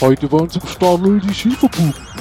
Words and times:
Heute 0.00 0.28
bei 0.28 0.38
uns 0.38 0.56
im 0.56 0.66
Stadel 0.66 1.20
die 1.20 1.32
Schieferbuben. 1.32 2.13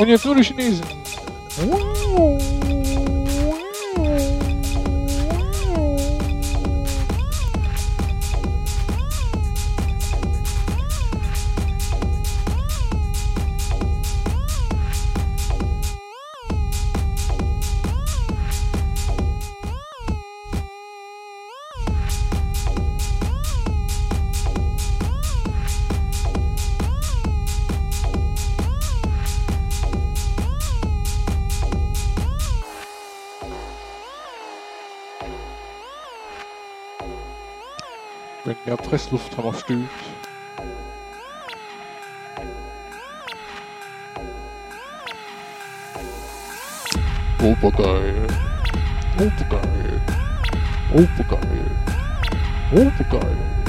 monitor 0.00 0.42
chinesa 0.42 0.99
wenn 38.50 38.56
der 38.66 38.76
Presslufthammer 38.76 39.54
stöhnt. 39.54 39.88
Obergeil. 47.40 48.26
Obergeil. 49.18 50.00
Obergeil. 50.92 51.70
Obergeil. 52.72 53.59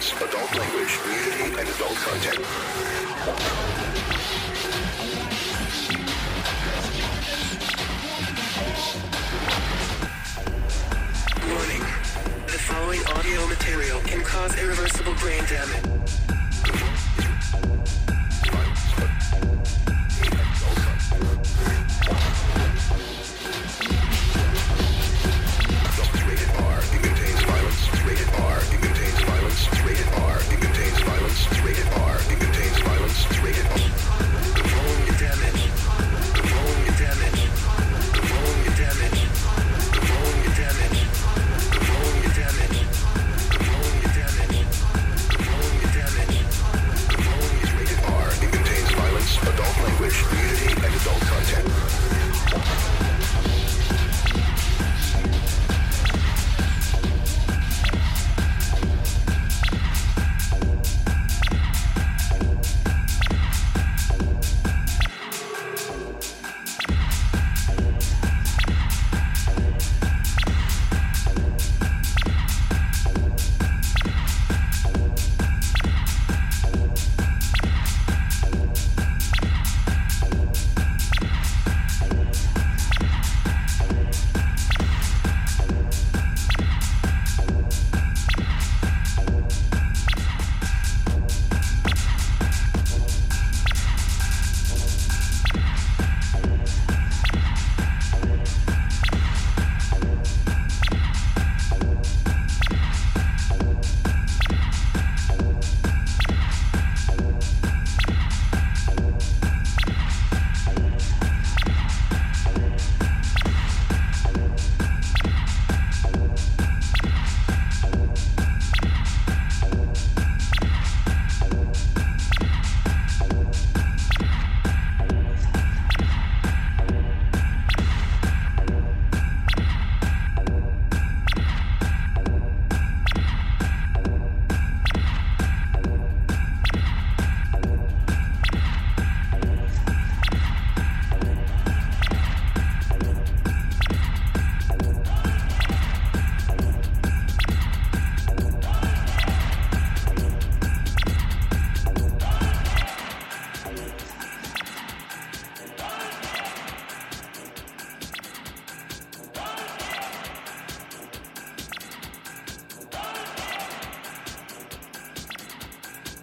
violence, 0.00 0.12
adult 0.22 0.56
language, 0.56 0.98
nudity, 1.06 1.60
and 1.60 1.68
adult 1.68 1.96
content. 1.96 2.38
Warning. 11.48 11.80
The 12.46 12.58
following 12.58 13.00
audio 13.08 13.46
material 13.46 14.00
can 14.00 14.22
cause 14.22 14.56
irreversible 14.58 15.14
brain 15.14 15.44
damage. 15.44 15.99